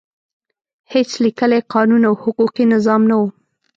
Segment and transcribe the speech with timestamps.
[0.93, 3.23] هېڅ لیکلی قانون او حقوقي نظام نه و.